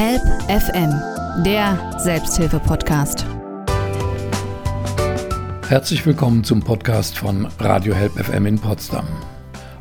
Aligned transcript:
Help 0.00 0.22
FM, 0.48 0.94
der 1.42 1.98
Selbsthilfe-Podcast. 1.98 3.26
Herzlich 5.66 6.06
willkommen 6.06 6.44
zum 6.44 6.60
Podcast 6.60 7.18
von 7.18 7.48
Radio 7.58 7.96
Help 7.96 8.12
FM 8.12 8.46
in 8.46 8.60
Potsdam. 8.60 9.08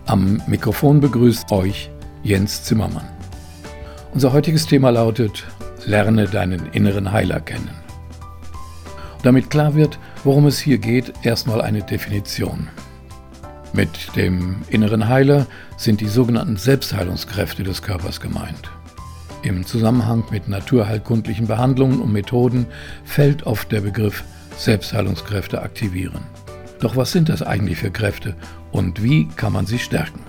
Am 0.07 0.41
Mikrofon 0.47 1.01
begrüßt 1.01 1.51
euch 1.51 1.91
Jens 2.23 2.63
Zimmermann. 2.63 3.07
Unser 4.11 4.33
heutiges 4.33 4.65
Thema 4.65 4.89
lautet 4.89 5.45
Lerne 5.85 6.25
deinen 6.25 6.65
inneren 6.71 7.11
Heiler 7.11 7.39
kennen. 7.39 7.69
Damit 9.21 9.51
klar 9.51 9.75
wird, 9.75 9.99
worum 10.23 10.47
es 10.47 10.57
hier 10.57 10.79
geht, 10.79 11.13
erstmal 11.21 11.61
eine 11.61 11.83
Definition. 11.83 12.69
Mit 13.71 14.15
dem 14.15 14.63
inneren 14.69 15.07
Heiler 15.09 15.45
sind 15.77 16.01
die 16.01 16.07
sogenannten 16.07 16.57
Selbstheilungskräfte 16.57 17.61
des 17.61 17.83
Körpers 17.83 18.19
gemeint. 18.19 18.71
Im 19.43 19.65
Zusammenhang 19.65 20.23
mit 20.31 20.47
naturheilkundlichen 20.47 21.47
Behandlungen 21.47 22.01
und 22.01 22.11
Methoden 22.11 22.65
fällt 23.05 23.43
oft 23.43 23.71
der 23.71 23.81
Begriff 23.81 24.23
Selbstheilungskräfte 24.57 25.61
aktivieren. 25.61 26.21
Doch 26.79 26.95
was 26.95 27.11
sind 27.11 27.29
das 27.29 27.41
eigentlich 27.41 27.77
für 27.77 27.91
Kräfte 27.91 28.35
und 28.71 29.03
wie 29.03 29.27
kann 29.27 29.53
man 29.53 29.65
sie 29.65 29.79
stärken? 29.79 30.19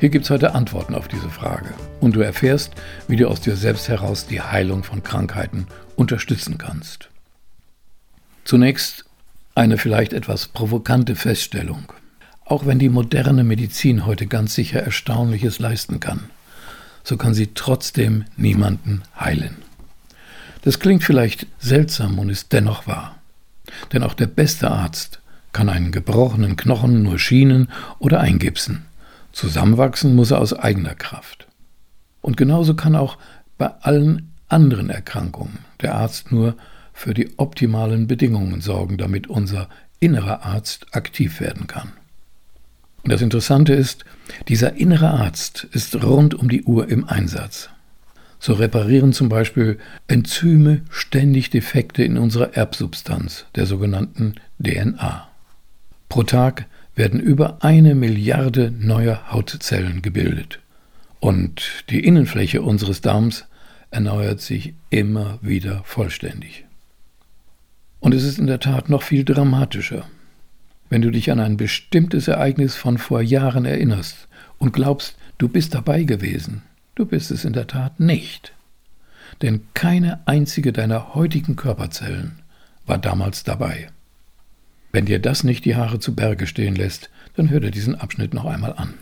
Hier 0.00 0.10
gibt 0.10 0.24
es 0.24 0.30
heute 0.30 0.54
Antworten 0.54 0.94
auf 0.94 1.08
diese 1.08 1.30
Frage 1.30 1.68
und 2.00 2.16
du 2.16 2.20
erfährst, 2.20 2.72
wie 3.08 3.16
du 3.16 3.28
aus 3.28 3.40
dir 3.40 3.56
selbst 3.56 3.88
heraus 3.88 4.26
die 4.26 4.40
Heilung 4.40 4.84
von 4.84 5.02
Krankheiten 5.02 5.66
unterstützen 5.96 6.58
kannst. 6.58 7.08
Zunächst 8.44 9.04
eine 9.54 9.78
vielleicht 9.78 10.12
etwas 10.12 10.48
provokante 10.48 11.16
Feststellung. 11.16 11.92
Auch 12.44 12.66
wenn 12.66 12.78
die 12.78 12.90
moderne 12.90 13.42
Medizin 13.42 14.06
heute 14.06 14.26
ganz 14.26 14.54
sicher 14.54 14.80
Erstaunliches 14.80 15.58
leisten 15.58 15.98
kann, 15.98 16.30
so 17.06 17.16
kann 17.16 17.34
sie 17.34 17.54
trotzdem 17.54 18.24
niemanden 18.36 19.02
heilen. 19.18 19.58
Das 20.62 20.80
klingt 20.80 21.04
vielleicht 21.04 21.46
seltsam 21.60 22.18
und 22.18 22.30
ist 22.30 22.52
dennoch 22.52 22.88
wahr. 22.88 23.18
Denn 23.92 24.02
auch 24.02 24.14
der 24.14 24.26
beste 24.26 24.72
Arzt 24.72 25.20
kann 25.52 25.68
einen 25.68 25.92
gebrochenen 25.92 26.56
Knochen 26.56 27.04
nur 27.04 27.20
schienen 27.20 27.68
oder 28.00 28.18
eingipsen. 28.18 28.86
Zusammenwachsen 29.30 30.16
muss 30.16 30.32
er 30.32 30.40
aus 30.40 30.52
eigener 30.52 30.96
Kraft. 30.96 31.46
Und 32.22 32.36
genauso 32.36 32.74
kann 32.74 32.96
auch 32.96 33.18
bei 33.56 33.68
allen 33.82 34.32
anderen 34.48 34.90
Erkrankungen 34.90 35.60
der 35.82 35.94
Arzt 35.94 36.32
nur 36.32 36.56
für 36.92 37.14
die 37.14 37.38
optimalen 37.38 38.08
Bedingungen 38.08 38.60
sorgen, 38.60 38.98
damit 38.98 39.28
unser 39.28 39.68
innerer 40.00 40.44
Arzt 40.44 40.88
aktiv 40.90 41.38
werden 41.38 41.68
kann. 41.68 41.92
Und 43.06 43.12
das 43.12 43.22
Interessante 43.22 43.72
ist, 43.72 44.04
dieser 44.48 44.74
innere 44.74 45.12
Arzt 45.12 45.68
ist 45.70 46.02
rund 46.02 46.34
um 46.34 46.48
die 46.48 46.64
Uhr 46.64 46.88
im 46.88 47.08
Einsatz. 47.08 47.70
So 48.40 48.54
reparieren 48.54 49.12
zum 49.12 49.28
Beispiel 49.28 49.78
Enzyme 50.08 50.80
ständig 50.90 51.50
Defekte 51.50 52.02
in 52.02 52.18
unserer 52.18 52.56
Erbsubstanz, 52.56 53.44
der 53.54 53.66
sogenannten 53.66 54.34
DNA. 54.58 55.28
Pro 56.08 56.24
Tag 56.24 56.66
werden 56.96 57.20
über 57.20 57.62
eine 57.62 57.94
Milliarde 57.94 58.72
neuer 58.76 59.30
Hautzellen 59.30 60.02
gebildet. 60.02 60.58
Und 61.20 61.84
die 61.90 62.04
Innenfläche 62.04 62.60
unseres 62.60 63.02
Darms 63.02 63.44
erneuert 63.92 64.40
sich 64.40 64.74
immer 64.90 65.38
wieder 65.42 65.82
vollständig. 65.84 66.64
Und 68.00 68.14
es 68.14 68.24
ist 68.24 68.40
in 68.40 68.48
der 68.48 68.58
Tat 68.58 68.88
noch 68.88 69.04
viel 69.04 69.24
dramatischer. 69.24 70.06
Wenn 70.88 71.02
du 71.02 71.10
dich 71.10 71.30
an 71.32 71.40
ein 71.40 71.56
bestimmtes 71.56 72.28
Ereignis 72.28 72.76
von 72.76 72.98
vor 72.98 73.20
Jahren 73.20 73.64
erinnerst 73.64 74.28
und 74.58 74.72
glaubst, 74.72 75.16
du 75.38 75.48
bist 75.48 75.74
dabei 75.74 76.04
gewesen, 76.04 76.62
du 76.94 77.06
bist 77.06 77.30
es 77.30 77.44
in 77.44 77.52
der 77.52 77.66
Tat 77.66 77.98
nicht. 77.98 78.52
Denn 79.42 79.62
keine 79.74 80.26
einzige 80.26 80.72
deiner 80.72 81.14
heutigen 81.14 81.56
Körperzellen 81.56 82.38
war 82.86 82.98
damals 82.98 83.42
dabei. 83.42 83.88
Wenn 84.92 85.06
dir 85.06 85.18
das 85.18 85.44
nicht 85.44 85.64
die 85.64 85.76
Haare 85.76 85.98
zu 85.98 86.14
Berge 86.14 86.46
stehen 86.46 86.76
lässt, 86.76 87.10
dann 87.34 87.50
hör 87.50 87.60
dir 87.60 87.70
diesen 87.72 87.96
Abschnitt 87.96 88.32
noch 88.32 88.46
einmal 88.46 88.72
an. 88.74 88.94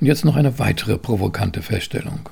Und 0.00 0.06
jetzt 0.06 0.24
noch 0.24 0.34
eine 0.34 0.58
weitere 0.58 0.98
provokante 0.98 1.62
Feststellung. 1.62 2.28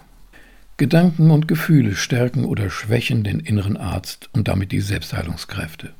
Gedanken 0.77 1.31
und 1.31 1.47
Gefühle 1.47 1.95
stärken 1.95 2.47
oder 2.47 2.71
schwächen 2.71 3.23
den 3.23 3.39
inneren 3.39 3.77
Arzt 3.77 4.31
und 4.33 4.49
damit 4.49 4.73
die 4.73 4.81
Selbstheilungskräfte. 4.81 5.93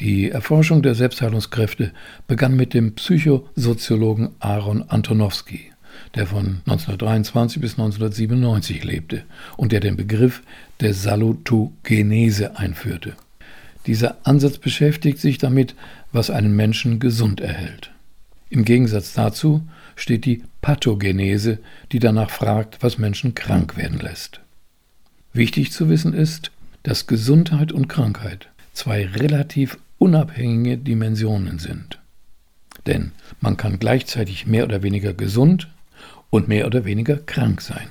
Die 0.00 0.30
Erforschung 0.30 0.82
der 0.82 0.94
Selbstheilungskräfte 0.94 1.92
begann 2.28 2.54
mit 2.54 2.72
dem 2.72 2.94
Psychosoziologen 2.94 4.30
Aaron 4.38 4.84
Antonowski, 4.86 5.72
der 6.14 6.28
von 6.28 6.60
1923 6.66 7.60
bis 7.60 7.72
1997 7.72 8.84
lebte 8.84 9.24
und 9.56 9.72
der 9.72 9.80
den 9.80 9.96
Begriff 9.96 10.42
der 10.78 10.94
Salutogenese 10.94 12.56
einführte. 12.56 13.14
Dieser 13.86 14.18
Ansatz 14.22 14.58
beschäftigt 14.58 15.18
sich 15.18 15.38
damit, 15.38 15.74
was 16.12 16.30
einen 16.30 16.54
Menschen 16.54 17.00
gesund 17.00 17.40
erhält. 17.40 17.90
Im 18.50 18.64
Gegensatz 18.64 19.14
dazu 19.14 19.62
steht 19.96 20.24
die 20.26 20.44
Pathogenese, 20.60 21.58
die 21.90 21.98
danach 21.98 22.30
fragt, 22.30 22.84
was 22.84 22.98
Menschen 22.98 23.34
krank 23.34 23.76
werden 23.76 23.98
lässt. 23.98 24.40
Wichtig 25.32 25.72
zu 25.72 25.88
wissen 25.88 26.14
ist, 26.14 26.52
dass 26.84 27.08
Gesundheit 27.08 27.72
und 27.72 27.88
Krankheit 27.88 28.48
zwei 28.72 29.04
relativ 29.04 29.76
unabhängige 29.98 30.78
Dimensionen 30.78 31.58
sind. 31.58 31.98
Denn 32.86 33.12
man 33.40 33.56
kann 33.56 33.78
gleichzeitig 33.78 34.46
mehr 34.46 34.64
oder 34.64 34.82
weniger 34.82 35.12
gesund 35.12 35.68
und 36.30 36.48
mehr 36.48 36.66
oder 36.66 36.84
weniger 36.84 37.16
krank 37.16 37.60
sein. 37.60 37.88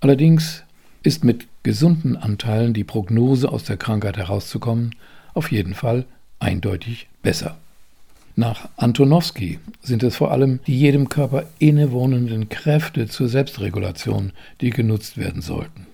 Allerdings 0.00 0.62
ist 1.02 1.24
mit 1.24 1.46
gesunden 1.62 2.16
Anteilen 2.16 2.74
die 2.74 2.84
Prognose 2.84 3.50
aus 3.50 3.64
der 3.64 3.76
Krankheit 3.76 4.16
herauszukommen 4.16 4.94
auf 5.34 5.50
jeden 5.50 5.74
Fall 5.74 6.04
eindeutig 6.38 7.08
besser. 7.22 7.58
Nach 8.36 8.68
Antonowski 8.76 9.58
sind 9.82 10.04
es 10.04 10.16
vor 10.16 10.30
allem 10.30 10.60
die 10.66 10.78
jedem 10.78 11.08
Körper 11.08 11.46
innewohnenden 11.58 12.48
Kräfte 12.48 13.08
zur 13.08 13.28
Selbstregulation, 13.28 14.32
die 14.60 14.70
genutzt 14.70 15.18
werden 15.18 15.42
sollten. 15.42 15.86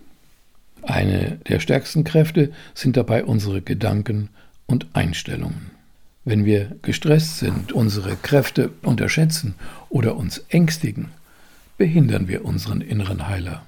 Eine 0.83 1.39
der 1.49 1.61
stärksten 1.61 2.05
Kräfte 2.05 2.53
sind 2.75 2.99
dabei 2.99 3.25
unsere 3.25 3.63
Gedanken 3.63 4.29
und 4.67 4.87
Einstellungen. 4.93 5.71
Wenn 6.25 6.45
wir 6.45 6.77
gestresst 6.83 7.39
sind, 7.39 7.73
unsere 7.73 8.17
Kräfte 8.17 8.71
unterschätzen 8.83 9.55
oder 9.91 10.17
uns 10.17 10.39
ängstigen, 10.49 11.11
behindern 11.77 12.29
wir 12.29 12.45
unseren 12.45 12.81
inneren 12.81 13.29
Heiler. 13.29 13.67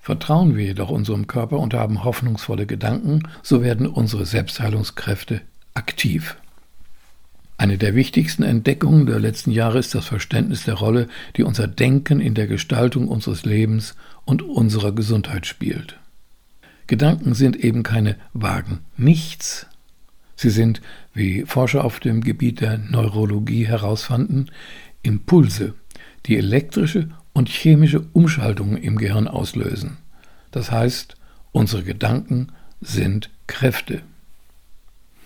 Vertrauen 0.00 0.56
wir 0.56 0.64
jedoch 0.64 0.90
unserem 0.90 1.26
Körper 1.26 1.58
und 1.58 1.74
haben 1.74 2.04
hoffnungsvolle 2.04 2.66
Gedanken, 2.66 3.24
so 3.42 3.62
werden 3.62 3.86
unsere 3.86 4.26
Selbstheilungskräfte 4.26 5.42
aktiv. 5.74 6.36
Eine 7.58 7.76
der 7.76 7.96
wichtigsten 7.96 8.44
Entdeckungen 8.44 9.06
der 9.06 9.18
letzten 9.18 9.50
Jahre 9.50 9.80
ist 9.80 9.94
das 9.94 10.06
Verständnis 10.06 10.64
der 10.64 10.74
Rolle, 10.74 11.08
die 11.36 11.42
unser 11.42 11.66
Denken 11.66 12.20
in 12.20 12.34
der 12.34 12.46
Gestaltung 12.46 13.08
unseres 13.08 13.44
Lebens 13.44 13.96
und 14.24 14.42
unserer 14.42 14.92
Gesundheit 14.92 15.44
spielt. 15.44 15.98
Gedanken 16.88 17.34
sind 17.34 17.56
eben 17.56 17.84
keine 17.84 18.16
vagen 18.32 18.80
Nichts. 18.96 19.66
Sie 20.34 20.50
sind, 20.50 20.80
wie 21.12 21.44
Forscher 21.44 21.84
auf 21.84 22.00
dem 22.00 22.22
Gebiet 22.22 22.60
der 22.60 22.78
Neurologie 22.78 23.66
herausfanden, 23.66 24.50
Impulse, 25.02 25.74
die 26.26 26.36
elektrische 26.36 27.10
und 27.34 27.48
chemische 27.48 28.00
Umschaltungen 28.12 28.78
im 28.78 28.96
Gehirn 28.98 29.28
auslösen. 29.28 29.98
Das 30.50 30.70
heißt, 30.70 31.16
unsere 31.52 31.82
Gedanken 31.82 32.48
sind 32.80 33.30
Kräfte. 33.46 34.02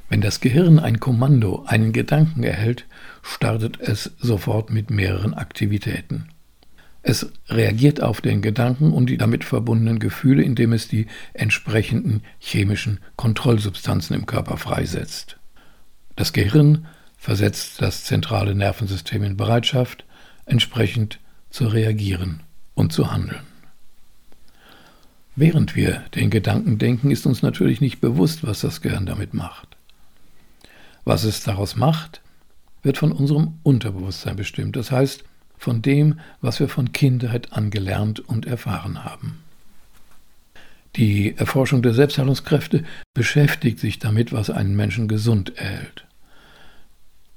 Wenn 0.09 0.21
das 0.21 0.41
Gehirn 0.41 0.81
ein 0.81 0.99
Kommando, 0.99 1.65
einen 1.67 1.93
Gedanken 1.93 2.43
erhält, 2.43 2.87
startet 3.23 3.81
es 3.81 4.13
sofort 4.19 4.71
mit 4.71 4.91
mehreren 4.91 5.33
Aktivitäten. 5.33 6.29
Es 7.03 7.33
reagiert 7.49 8.01
auf 8.01 8.21
den 8.21 8.43
Gedanken 8.43 8.93
und 8.93 9.07
die 9.07 9.19
damit 9.19 9.45
verbundenen 9.45 9.99
Gefühle, 9.99 10.43
indem 10.43 10.73
es 10.73 10.87
die 10.87 11.07
entsprechenden 11.35 12.23
chemischen 12.39 13.01
Kontrollsubstanzen 13.17 14.15
im 14.15 14.27
Körper 14.27 14.57
freisetzt. 14.57 15.39
Das 16.15 16.33
Gehirn 16.33 16.87
versetzt 17.17 17.83
das 17.83 18.05
zentrale 18.05 18.55
Nervensystem 18.55 19.25
in 19.25 19.37
Bereitschaft, 19.37 20.05
entsprechend 20.47 21.19
zu 21.51 21.67
reagieren 21.67 22.41
und 22.75 22.93
zu 22.93 23.13
handeln. 23.13 23.43
Während 25.35 25.75
wir 25.75 26.05
den 26.15 26.31
Gedanken 26.31 26.79
denken, 26.79 27.11
ist 27.11 27.27
uns 27.27 27.43
natürlich 27.43 27.81
nicht 27.81 28.01
bewusst, 28.01 28.47
was 28.47 28.61
das 28.61 28.81
Gehirn 28.81 29.07
damit 29.07 29.35
macht. 29.35 29.77
Was 31.05 31.25
es 31.25 31.43
daraus 31.43 31.75
macht, 31.75 32.21
wird 32.83 32.99
von 32.99 33.13
unserem 33.13 33.55
Unterbewusstsein 33.63 34.37
bestimmt, 34.37 34.77
das 34.77 34.91
heißt 34.91 35.25
von 35.63 35.81
dem, 35.81 36.19
was 36.41 36.59
wir 36.59 36.69
von 36.69 36.91
Kindheit 36.91 37.53
an 37.53 37.71
gelernt 37.71 38.19
und 38.19 38.47
erfahren 38.47 39.05
haben. 39.05 39.39
Die 40.97 41.37
Erforschung 41.37 41.83
der 41.83 41.95
Selbstheilungskräfte 41.95 42.83
beschäftigt 43.15 43.79
sich 43.79 44.01
damit, 44.01 44.33
was 44.33 44.51
einen 44.51 44.75
Menschen 44.75 45.07
gesund 45.07 45.57
erhält. 45.57 46.05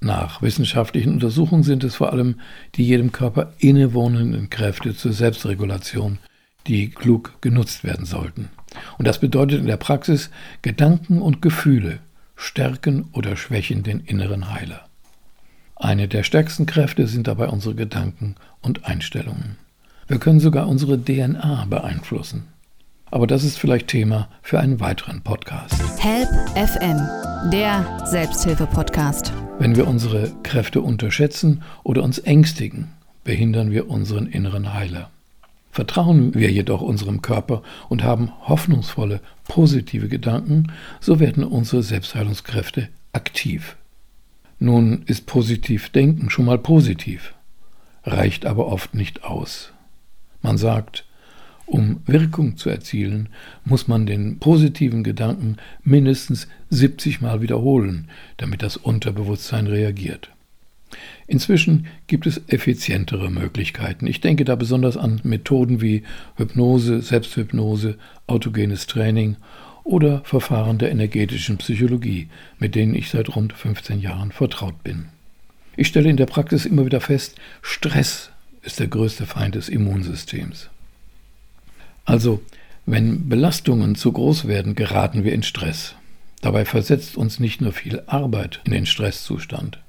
Nach 0.02 0.42
wissenschaftlichen 0.42 1.14
Untersuchungen 1.14 1.64
sind 1.64 1.84
es 1.84 1.96
vor 1.96 2.12
allem 2.12 2.40
die 2.76 2.84
jedem 2.84 3.12
Körper 3.12 3.54
innewohnenden 3.60 4.50
Kräfte 4.50 4.96
zur 4.96 5.14
Selbstregulation, 5.14 6.18
die 6.66 6.90
klug 6.90 7.40
genutzt 7.42 7.84
werden 7.84 8.06
sollten. 8.06 8.50
Und 8.98 9.08
das 9.08 9.20
bedeutet 9.20 9.60
in 9.60 9.68
der 9.68 9.78
Praxis, 9.78 10.32
Gedanken 10.64 11.22
und 11.22 11.44
Gefühle 11.44 12.00
stärken 12.36 13.08
oder 13.14 13.38
schwächen 13.38 13.84
den 13.84 14.00
inneren 14.00 14.52
Heiler. 14.52 14.90
Eine 15.78 16.08
der 16.08 16.24
stärksten 16.24 16.66
Kräfte 16.66 17.06
sind 17.06 17.28
dabei 17.28 17.50
unsere 17.50 17.76
Gedanken 17.76 18.36
und 18.62 18.86
Einstellungen. 18.86 19.58
Wir 20.08 20.20
können 20.20 20.40
sogar 20.40 20.70
unsere 20.70 20.98
DNA 20.98 21.66
beeinflussen. 21.70 22.48
Aber 23.12 23.28
das 23.28 23.44
ist 23.44 23.60
vielleicht 23.60 23.90
Thema 23.90 24.30
für 24.42 24.60
einen 24.60 24.80
weiteren 24.80 25.22
Podcast. 25.22 25.74
Help 26.02 26.30
FM, 26.56 26.98
der 27.52 28.06
Selbsthilfe-Podcast. 28.06 29.34
Wenn 29.60 29.76
wir 29.76 29.86
unsere 29.88 30.32
Kräfte 30.44 30.82
unterschätzen 30.82 31.62
oder 31.84 32.04
uns 32.04 32.20
ängstigen, 32.20 32.88
behindern 33.26 33.72
wir 33.72 33.90
unseren 33.90 34.28
inneren 34.28 34.74
Heiler. 34.74 35.10
Vertrauen 35.72 36.34
wir 36.34 36.52
jedoch 36.52 36.80
unserem 36.80 37.22
Körper 37.22 37.62
und 37.90 38.02
haben 38.02 38.32
hoffnungsvolle, 38.48 39.20
positive 39.44 40.08
Gedanken, 40.08 40.72
so 41.02 41.20
werden 41.20 41.44
unsere 41.44 41.84
Selbstheilungskräfte 41.84 42.88
aktiv. 43.12 43.76
Nun 44.60 45.04
ist 45.06 45.26
positiv 45.26 45.90
Denken 45.90 46.30
schon 46.30 46.46
mal 46.46 46.58
positiv, 46.58 47.34
reicht 48.04 48.46
aber 48.46 48.68
oft 48.68 48.96
nicht 48.96 49.24
aus. 49.24 49.74
Man 50.42 50.58
sagt, 50.58 51.06
um 51.66 52.02
Wirkung 52.06 52.58
zu 52.58 52.70
erzielen, 52.70 53.30
muss 53.64 53.88
man 53.88 54.06
den 54.06 54.38
positiven 54.40 55.04
Gedanken 55.04 55.58
mindestens 55.84 56.48
70 56.70 57.22
Mal 57.22 57.42
wiederholen, 57.42 58.10
damit 58.38 58.62
das 58.62 58.78
Unterbewusstsein 58.78 59.68
reagiert. 59.68 60.30
Inzwischen 61.28 61.88
gibt 62.06 62.28
es 62.28 62.42
effizientere 62.48 63.32
Möglichkeiten. 63.32 64.06
Ich 64.06 64.22
denke 64.22 64.46
da 64.46 64.56
besonders 64.56 64.96
an 64.96 65.20
Methoden 65.24 65.82
wie 65.82 66.04
Hypnose, 66.36 67.02
Selbsthypnose, 67.02 67.98
autogenes 68.28 68.86
Training 68.86 69.38
oder 69.86 70.22
Verfahren 70.26 70.80
der 70.80 70.92
energetischen 70.92 71.58
Psychologie, 71.58 72.28
mit 72.60 72.76
denen 72.76 72.96
ich 72.96 73.10
seit 73.10 73.34
rund 73.34 73.54
15 73.54 74.02
Jahren 74.02 74.34
vertraut 74.34 74.84
bin. 74.84 75.06
Ich 75.78 75.88
stelle 75.88 76.10
in 76.10 76.18
der 76.18 76.26
Praxis 76.26 76.66
immer 76.66 76.86
wieder 76.86 77.00
fest, 77.00 77.36
Stress 77.62 78.32
ist 78.64 78.80
der 78.80 78.88
größte 78.88 79.26
Feind 79.26 79.56
des 79.56 79.70
Immunsystems. 79.70 80.70
Also, 82.04 82.42
wenn 82.86 83.30
Belastungen 83.30 83.96
zu 83.96 84.12
groß 84.12 84.48
werden, 84.48 84.76
geraten 84.76 85.24
wir 85.24 85.34
in 85.34 85.44
Stress. 85.44 85.96
Dabei 86.42 86.66
versetzt 86.66 87.16
uns 87.16 87.40
nicht 87.40 87.62
nur 87.62 87.72
viel 87.72 88.02
Arbeit 88.08 88.62
in 88.66 88.72
den 88.72 88.86
Stresszustand. 88.86 89.80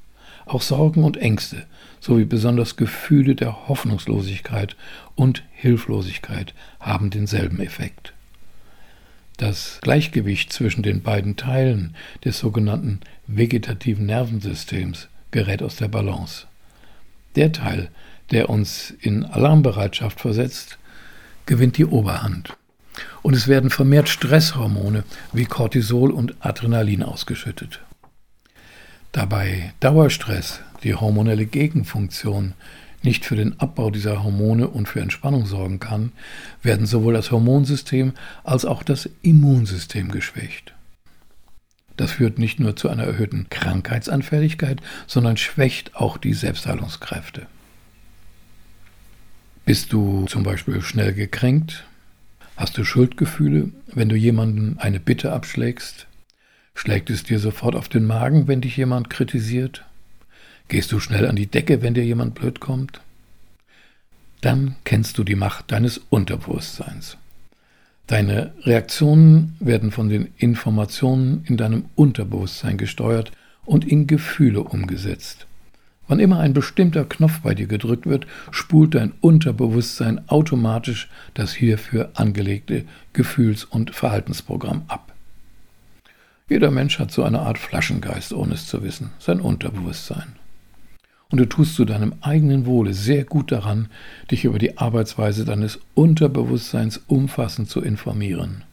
Auch 0.45 0.63
Sorgen 0.63 1.05
und 1.05 1.17
Ängste 1.17 1.65
sowie 2.01 2.25
besonders 2.25 2.77
Gefühle 2.77 3.35
der 3.35 3.69
Hoffnungslosigkeit 3.69 4.77
und 5.15 5.43
Hilflosigkeit 5.53 6.55
haben 6.81 7.11
denselben 7.11 7.61
Effekt. 7.61 8.13
Das 9.37 9.81
Gleichgewicht 9.83 10.51
zwischen 10.51 10.83
den 10.83 11.03
beiden 11.03 11.37
Teilen 11.37 11.95
des 12.25 12.39
sogenannten 12.39 13.01
vegetativen 13.27 14.07
Nervensystems 14.07 15.09
gerät 15.31 15.63
aus 15.63 15.77
der 15.77 15.89
Balance. 15.89 16.47
Der 17.35 17.53
Teil, 17.53 17.91
der 18.31 18.49
uns 18.49 18.95
in 18.99 19.25
Alarmbereitschaft 19.25 20.21
versetzt, 20.21 20.79
gewinnt 21.45 21.77
die 21.77 21.85
Oberhand. 21.85 22.57
Und 23.21 23.35
es 23.35 23.47
werden 23.47 23.69
vermehrt 23.69 24.09
Stresshormone 24.09 25.05
wie 25.35 25.45
Cortisol 25.45 26.13
und 26.13 26.35
Adrenalin 26.41 27.03
ausgeschüttet. 27.03 27.81
Da 29.13 29.27
bei 29.27 29.75
Dauerstress 29.81 30.61
die 30.83 30.95
hormonelle 30.95 31.45
Gegenfunktion 31.45 32.55
nicht 33.03 33.25
für 33.25 33.37
den 33.37 33.61
Abbau 33.61 33.91
dieser 33.91 34.23
Hormone 34.23 34.69
und 34.69 34.89
für 34.89 35.01
Entspannung 35.01 35.47
sorgen 35.47 35.81
kann, 35.81 36.13
werden 36.63 36.87
sowohl 36.87 37.15
das 37.15 37.31
Hormonsystem 37.31 38.13
als 38.45 38.65
auch 38.65 38.83
das 38.83 39.09
Immunsystem 39.23 40.11
geschwächt. 40.11 40.75
Das 41.97 42.13
führt 42.13 42.39
nicht 42.39 42.61
nur 42.61 42.77
zu 42.77 42.89
einer 42.89 43.05
erhöhten 43.05 43.49
Krankheitsanfälligkeit, 43.49 44.81
sondern 45.07 45.37
schwächt 45.37 45.97
auch 45.97 46.19
die 46.19 46.35
Selbstheilungskräfte. 46.35 47.47
Bist 49.65 49.93
du 49.93 50.27
zum 50.27 50.43
Beispiel 50.43 50.83
schnell 50.83 51.13
gekränkt? 51.13 51.85
Hast 52.57 52.79
du 52.79 52.85
Schuldgefühle, 52.85 53.71
wenn 53.93 54.09
du 54.09 54.15
jemandem 54.17 54.77
eine 54.79 55.01
Bitte 55.01 55.33
abschlägst? 55.33 56.07
Schlägt 56.75 57.11
es 57.11 57.25
dir 57.25 57.39
sofort 57.39 57.75
auf 57.75 57.89
den 57.89 58.07
Magen, 58.07 58.47
wenn 58.47 58.61
dich 58.61 58.77
jemand 58.77 59.11
kritisiert? 59.11 59.85
Gehst 60.69 60.91
du 60.91 60.99
schnell 60.99 61.27
an 61.27 61.37
die 61.37 61.47
Decke, 61.47 61.83
wenn 61.83 61.95
dir 61.95 62.05
jemand 62.05 62.35
blöd 62.35 62.61
kommt? 62.61 63.01
Dann 64.41 64.77
kennst 64.85 65.17
du 65.19 65.25
die 65.25 65.37
Macht 65.37 65.71
deines 65.71 66.01
Unterbewusstseins. 66.11 67.17
Deine 68.07 68.53
Reaktionen 68.63 69.57
werden 69.59 69.91
von 69.91 70.09
den 70.09 70.29
Informationen 70.37 71.45
in 71.47 71.57
deinem 71.57 71.87
Unterbewusstsein 71.95 72.79
gesteuert 72.79 73.33
und 73.65 73.85
in 73.85 74.07
Gefühle 74.07 74.63
umgesetzt. 74.63 75.47
Wann 76.09 76.21
immer 76.21 76.39
ein 76.39 76.53
bestimmter 76.53 77.05
Knopf 77.05 77.41
bei 77.41 77.55
dir 77.55 77.67
gedrückt 77.67 78.07
wird, 78.07 78.29
spult 78.53 78.95
dein 78.95 79.13
Unterbewusstsein 79.21 80.29
automatisch 80.29 81.09
das 81.35 81.53
hierfür 81.53 82.11
angelegte 82.15 82.85
Gefühls- 83.13 83.65
und 83.65 83.93
Verhaltensprogramm 83.95 84.83
ab. 84.87 85.13
Jeder 86.49 86.71
Mensch 86.71 87.01
hat 87.01 87.11
so 87.11 87.25
eine 87.25 87.41
Art 87.41 87.59
Flaschengeist, 87.59 88.33
ohne 88.33 88.55
es 88.55 88.69
zu 88.69 88.85
wissen, 88.85 89.11
sein 89.19 89.41
Unterbewusstsein. 89.41 90.37
Und 91.31 91.39
du 91.39 91.47
tust 91.47 91.75
zu 91.75 91.85
deinem 91.85 92.15
eigenen 92.21 92.67
Wohle 92.67 92.95
sehr 92.95 93.25
gut 93.25 93.51
daran, 93.51 93.89
dich 94.31 94.45
über 94.45 94.59
die 94.59 94.79
Arbeitsweise 94.79 95.45
deines 95.45 95.81
Unterbewusstseins 95.95 97.01
umfassend 97.09 97.69
zu 97.69 97.81
informieren. 97.81 98.65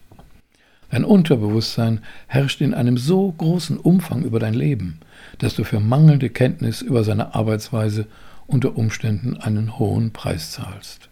Dein 0.92 1.06
Unterbewusstsein 1.06 2.02
herrscht 2.28 2.62
in 2.62 2.76
einem 2.76 2.98
so 3.00 3.32
großen 3.32 3.78
Umfang 3.78 4.22
über 4.22 4.40
dein 4.40 4.54
Leben, 4.54 5.00
dass 5.40 5.56
du 5.56 5.64
für 5.64 5.80
mangelnde 5.80 6.30
Kenntnis 6.30 6.84
über 6.84 7.04
seine 7.04 7.34
Arbeitsweise 7.34 8.06
unter 8.46 8.78
Umständen 8.78 9.36
einen 9.38 9.80
hohen 9.80 10.12
Preis 10.12 10.52
zahlst. 10.52 11.10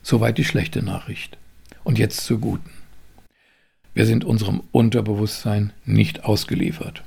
Soweit 0.00 0.38
die 0.38 0.44
schlechte 0.44 0.82
Nachricht. 0.82 1.36
Und 1.84 1.98
jetzt 1.98 2.24
zur 2.24 2.38
guten. 2.38 2.70
Wir 3.92 4.06
sind 4.06 4.24
unserem 4.24 4.62
Unterbewusstsein 4.72 5.72
nicht 5.84 6.24
ausgeliefert. 6.24 7.02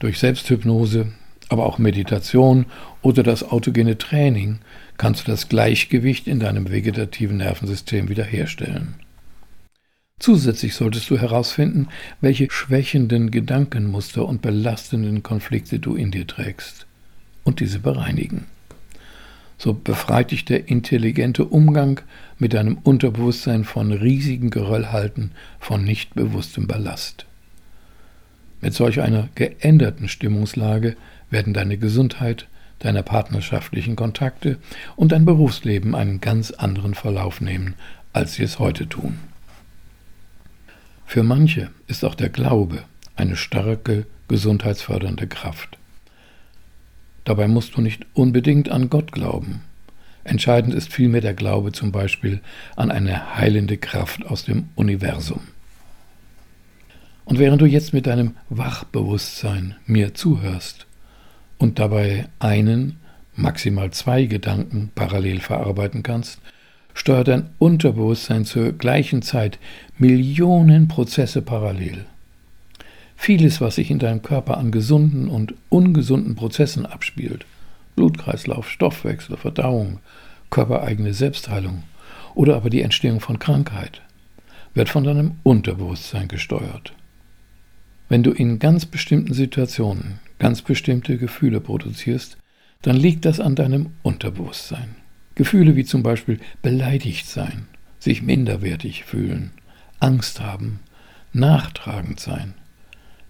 Durch 0.00 0.18
Selbsthypnose, 0.18 1.12
aber 1.50 1.66
auch 1.66 1.78
Meditation 1.78 2.64
oder 3.02 3.22
das 3.22 3.42
autogene 3.42 3.98
Training 3.98 4.60
kannst 4.96 5.26
du 5.26 5.30
das 5.30 5.48
Gleichgewicht 5.48 6.26
in 6.26 6.40
deinem 6.40 6.70
vegetativen 6.70 7.36
Nervensystem 7.36 8.08
wiederherstellen. 8.08 8.94
Zusätzlich 10.18 10.74
solltest 10.74 11.10
du 11.10 11.18
herausfinden, 11.18 11.88
welche 12.20 12.50
schwächenden 12.50 13.30
Gedankenmuster 13.30 14.26
und 14.26 14.40
belastenden 14.40 15.22
Konflikte 15.22 15.78
du 15.78 15.94
in 15.94 16.10
dir 16.10 16.26
trägst 16.26 16.86
und 17.44 17.60
diese 17.60 17.78
bereinigen 17.78 18.46
so 19.60 19.74
befreit 19.74 20.30
dich 20.30 20.46
der 20.46 20.68
intelligente 20.68 21.44
Umgang 21.44 22.00
mit 22.38 22.54
deinem 22.54 22.78
Unterbewusstsein 22.78 23.64
von 23.64 23.92
riesigen 23.92 24.48
Geröllhalten 24.48 25.32
von 25.58 25.84
nicht 25.84 26.14
bewusstem 26.14 26.66
Ballast. 26.66 27.26
Mit 28.62 28.72
solch 28.72 29.02
einer 29.02 29.28
geänderten 29.34 30.08
Stimmungslage 30.08 30.96
werden 31.30 31.54
deine 31.54 31.78
Gesundheit, 31.78 32.46
deine 32.80 33.02
partnerschaftlichen 33.02 33.96
Kontakte 33.96 34.58
und 34.96 35.12
dein 35.12 35.24
Berufsleben 35.24 35.94
einen 35.94 36.20
ganz 36.20 36.50
anderen 36.50 36.94
Verlauf 36.94 37.40
nehmen, 37.40 37.74
als 38.12 38.34
sie 38.34 38.42
es 38.42 38.58
heute 38.58 38.88
tun. 38.88 39.18
Für 41.06 41.22
manche 41.22 41.70
ist 41.86 42.04
auch 42.04 42.14
der 42.14 42.28
Glaube 42.28 42.82
eine 43.16 43.36
starke 43.36 44.06
gesundheitsfördernde 44.28 45.26
Kraft. 45.26 45.76
Dabei 47.24 47.48
musst 47.48 47.76
du 47.76 47.80
nicht 47.80 48.06
unbedingt 48.14 48.70
an 48.70 48.90
Gott 48.90 49.12
glauben. 49.12 49.62
Entscheidend 50.24 50.74
ist 50.74 50.92
vielmehr 50.92 51.20
der 51.20 51.34
Glaube 51.34 51.72
zum 51.72 51.92
Beispiel 51.92 52.40
an 52.76 52.90
eine 52.90 53.36
heilende 53.36 53.76
Kraft 53.76 54.26
aus 54.26 54.44
dem 54.44 54.68
Universum. 54.74 55.40
Und 57.24 57.38
während 57.38 57.60
du 57.60 57.66
jetzt 57.66 57.92
mit 57.92 58.06
deinem 58.06 58.36
Wachbewusstsein 58.48 59.76
mir 59.86 60.14
zuhörst 60.14 60.86
und 61.60 61.78
dabei 61.78 62.26
einen, 62.40 62.96
maximal 63.36 63.90
zwei 63.92 64.24
Gedanken 64.24 64.90
parallel 64.94 65.40
verarbeiten 65.40 66.02
kannst, 66.02 66.40
steuert 66.94 67.28
dein 67.28 67.50
Unterbewusstsein 67.58 68.44
zur 68.44 68.72
gleichen 68.72 69.22
Zeit 69.22 69.58
Millionen 69.98 70.88
Prozesse 70.88 71.42
parallel. 71.42 72.06
Vieles, 73.14 73.60
was 73.60 73.74
sich 73.74 73.90
in 73.90 73.98
deinem 73.98 74.22
Körper 74.22 74.56
an 74.56 74.72
gesunden 74.72 75.28
und 75.28 75.54
ungesunden 75.68 76.34
Prozessen 76.34 76.86
abspielt, 76.86 77.44
Blutkreislauf, 77.94 78.68
Stoffwechsel, 78.68 79.36
Verdauung, 79.36 80.00
körpereigene 80.48 81.12
Selbstheilung 81.12 81.82
oder 82.34 82.56
aber 82.56 82.70
die 82.70 82.80
Entstehung 82.80 83.20
von 83.20 83.38
Krankheit, 83.38 84.00
wird 84.72 84.88
von 84.88 85.04
deinem 85.04 85.32
Unterbewusstsein 85.42 86.28
gesteuert. 86.28 86.94
Wenn 88.08 88.22
du 88.22 88.30
in 88.30 88.58
ganz 88.58 88.86
bestimmten 88.86 89.34
Situationen 89.34 90.20
ganz 90.40 90.62
bestimmte 90.62 91.18
Gefühle 91.18 91.60
produzierst, 91.60 92.38
dann 92.82 92.96
liegt 92.96 93.24
das 93.26 93.38
an 93.38 93.54
deinem 93.54 93.90
Unterbewusstsein. 94.02 94.96
Gefühle 95.36 95.76
wie 95.76 95.84
zum 95.84 96.02
Beispiel 96.02 96.40
beleidigt 96.62 97.26
sein, 97.26 97.68
sich 98.00 98.22
minderwertig 98.22 99.04
fühlen, 99.04 99.52
Angst 100.00 100.40
haben, 100.40 100.80
nachtragend 101.32 102.18
sein, 102.18 102.54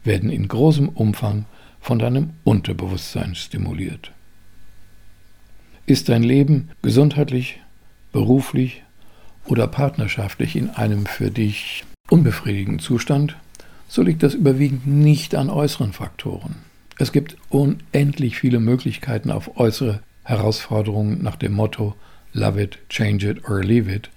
werden 0.04 0.30
in 0.30 0.48
großem 0.48 0.88
Umfang 0.88 1.44
von 1.80 1.98
deinem 1.98 2.30
Unterbewusstsein 2.44 3.34
stimuliert. 3.34 4.12
Ist 5.86 6.08
dein 6.08 6.22
Leben 6.22 6.70
gesundheitlich, 6.80 7.60
beruflich 8.12 8.82
oder 9.46 9.66
partnerschaftlich 9.66 10.54
in 10.54 10.70
einem 10.70 11.06
für 11.06 11.30
dich 11.30 11.84
unbefriedigenden 12.08 12.78
Zustand, 12.78 13.36
so 13.88 14.02
liegt 14.02 14.22
das 14.22 14.34
überwiegend 14.34 14.86
nicht 14.86 15.34
an 15.34 15.50
äußeren 15.50 15.92
Faktoren. 15.92 16.69
Es 17.00 17.12
gibt 17.12 17.38
unendlich 17.48 18.38
viele 18.38 18.60
Möglichkeiten 18.60 19.30
auf 19.30 19.56
äußere 19.56 20.00
Herausforderungen 20.22 21.22
nach 21.22 21.36
dem 21.36 21.54
Motto 21.54 21.96
Love 22.34 22.62
it, 22.62 22.78
change 22.90 23.26
it 23.26 23.48
or 23.48 23.64
leave 23.64 23.90
it 23.90 24.10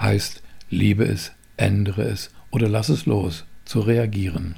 heißt 0.00 0.40
liebe 0.70 1.02
es, 1.04 1.32
ändere 1.56 2.02
es 2.02 2.30
oder 2.52 2.68
lass 2.68 2.90
es 2.90 3.06
los 3.06 3.44
zu 3.64 3.80
reagieren. 3.80 4.54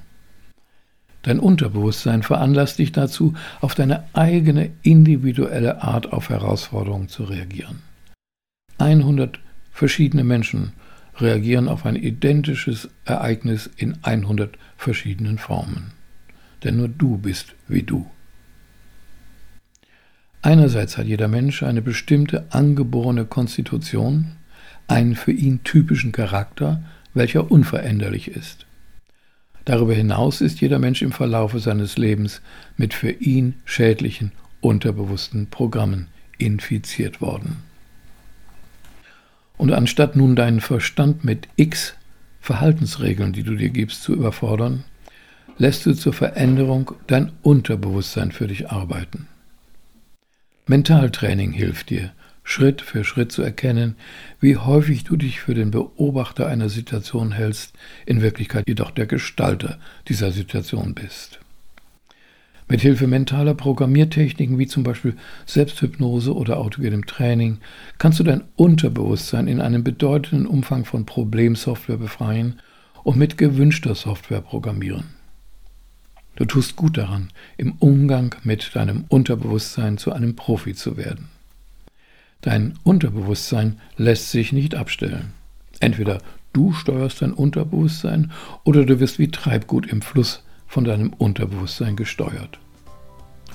Dein 1.23 1.41
Unterbewusstsein 1.41 2.23
veranlasst 2.23 2.79
dich 2.79 2.93
dazu, 2.93 3.33
auf 3.63 3.75
deine 3.75 4.05
eigene 4.13 4.73
individuelle 4.83 5.83
Art 5.83 6.13
auf 6.13 6.29
Herausforderungen 6.29 7.09
zu 7.09 7.25
reagieren. 7.25 7.81
100 8.77 9.41
verschiedene 9.73 10.25
Menschen 10.25 10.75
reagieren 11.17 11.67
auf 11.67 11.87
ein 11.87 11.97
identisches 11.97 12.91
Ereignis 13.07 13.71
in 13.75 13.97
100 14.03 14.59
verschiedenen 14.77 15.39
Formen. 15.39 15.95
Denn 16.64 16.76
nur 16.76 16.88
du 16.88 17.19
bist 17.19 17.55
wie 17.69 17.83
du. 17.83 18.11
Einerseits 20.43 20.97
hat 20.97 21.07
jeder 21.07 21.29
Mensch 21.29 21.62
eine 21.62 21.83
bestimmte 21.83 22.47
angeborene 22.50 23.26
Konstitution, 23.26 24.37
einen 24.88 25.14
für 25.14 25.33
ihn 25.33 25.62
typischen 25.64 26.12
Charakter, 26.12 26.83
welcher 27.14 27.50
unveränderlich 27.50 28.29
ist. 28.29 28.67
Darüber 29.64 29.95
hinaus 29.95 30.40
ist 30.40 30.61
jeder 30.61 30.79
Mensch 30.79 31.02
im 31.02 31.12
Verlaufe 31.12 31.61
seines 31.61 31.99
Lebens 31.99 32.40
mit 32.76 32.95
für 32.95 33.11
ihn 33.11 33.55
schädlichen, 33.64 34.33
unterbewussten 34.61 35.49
Programmen 35.49 36.09
infiziert 36.38 37.21
worden. 37.21 37.57
Und 39.57 39.73
anstatt 39.73 40.17
nun 40.17 40.37
deinen 40.37 40.61
Verstand 40.61 41.23
mit 41.23 41.49
x 41.57 41.95
Verhaltensregeln, 42.40 43.35
die 43.35 43.43
du 43.43 43.55
dir 43.55 43.69
gibst, 43.69 44.02
zu 44.02 44.14
überfordern, 44.14 44.85
lässt 45.61 45.85
du 45.85 45.93
zur 45.93 46.14
Veränderung 46.14 46.93
dein 47.07 47.33
Unterbewusstsein 47.43 48.33
für 48.33 48.47
dich 48.47 48.71
arbeiten. 48.71 49.29
Mentaltraining 50.67 51.52
hilft 51.52 51.90
dir, 51.90 52.12
Schritt 52.43 52.81
für 52.81 53.05
Schritt 53.05 53.31
zu 53.31 53.43
erkennen, 53.43 53.95
wie 54.40 54.57
häufig 54.57 55.05
du 55.05 55.17
dich 55.17 55.40
für 55.40 55.52
den 55.52 55.71
Beobachter 55.71 56.47
einer 56.47 56.71
Situation 56.71 57.33
hältst, 57.33 57.75
in 58.07 58.23
Wirklichkeit 58.23 58.67
jedoch 58.67 58.90
der 58.90 59.05
Gestalter 59.05 59.79
dieser 60.09 60.33
Situation 60.33 60.95
bist. 60.95 61.40
Mit 62.67 62.81
Hilfe 62.81 63.07
mentaler 63.07 63.55
Programmiertechniken 63.55 64.59
wie 64.59 64.67
zum 64.67 64.83
Beispiel 64.83 65.14
Selbsthypnose 65.45 66.35
oder 66.35 66.57
autogenem 66.57 67.05
Training 67.05 67.59
kannst 67.99 68.19
du 68.19 68.25
dein 68.25 68.45
Unterbewusstsein 68.57 69.47
in 69.47 69.61
einem 69.61 69.85
bedeutenden 69.85 70.47
Umfang 70.47 70.87
von 70.87 71.05
Problemsoftware 71.05 71.99
befreien 71.99 72.61
und 73.02 73.19
mit 73.19 73.37
gewünschter 73.37 73.95
Software 73.95 74.40
programmieren. 74.40 75.20
Du 76.37 76.45
tust 76.45 76.77
gut 76.77 76.97
daran, 76.97 77.29
im 77.57 77.73
Umgang 77.81 78.35
mit 78.45 78.75
deinem 78.75 79.05
Unterbewusstsein 79.09 79.99
zu 79.99 80.13
einem 80.13 80.37
Profi 80.37 80.75
zu 80.75 80.97
werden. 80.97 81.29
Dein 82.41 82.79
Unterbewusstsein 82.85 83.81
lässt 83.97 84.31
sich 84.31 84.53
nicht 84.53 84.75
abstellen. 84.75 85.35
Entweder 85.81 86.19
du 86.53 86.73
steuerst 86.73 87.21
dein 87.21 87.33
Unterbewusstsein 87.33 88.33
oder 88.65 88.85
du 88.87 89.01
wirst 89.01 89.19
wie 89.19 89.31
Treibgut 89.31 89.87
im 89.87 90.01
Fluss 90.01 90.43
von 90.67 90.85
deinem 90.85 91.13
Unterbewusstsein 91.13 91.97
gesteuert. 91.97 92.59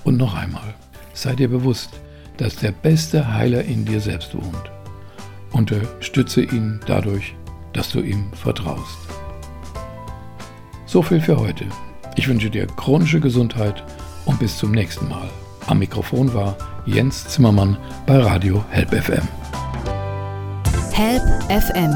Und 0.03 0.17
noch 0.17 0.36
einmal, 0.36 0.75
sei 1.13 1.34
dir 1.34 1.48
bewusst, 1.48 2.00
dass 2.38 2.58
der 2.58 2.72
beste 2.72 3.34
Heiler 3.34 3.63
in 3.63 3.86
dir 3.86 4.01
selbst 4.01 4.36
wohnt. 4.36 4.72
Unterstütze 5.51 6.44
ihn 6.44 6.79
dadurch, 6.86 7.34
dass 7.74 7.89
du 7.89 8.01
ihm 8.01 8.32
vertraust. 8.34 8.98
So 10.86 11.01
viel 11.01 11.22
für 11.22 11.38
heute. 11.38 11.65
Ich 12.15 12.27
wünsche 12.27 12.50
dir 12.50 12.65
chronische 12.67 13.19
Gesundheit 13.19 13.84
und 14.25 14.39
bis 14.39 14.57
zum 14.57 14.72
nächsten 14.72 15.07
Mal. 15.07 15.29
Am 15.67 15.79
Mikrofon 15.79 16.34
war 16.34 16.55
Jens 16.86 17.27
Zimmermann 17.27 17.77
bei 18.05 18.17
Radio 18.17 18.63
Help 18.69 18.89
FM. 18.89 19.27
Help 20.93 21.24
FM, 21.50 21.93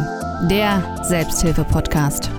der 0.49 1.03
Selbsthilfe-Podcast. 1.03 2.29